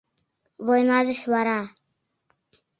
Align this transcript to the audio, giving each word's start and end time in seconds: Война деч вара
Война 0.67 0.97
деч 1.07 1.19
вара 1.31 1.59